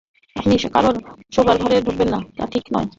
[0.35, 0.95] আপনি কারোর
[1.31, 2.87] শোবার ঘরে ঢোকেন না, তা ঠিক নয়।